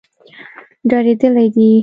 [0.89, 1.69] ډارېدلي دي.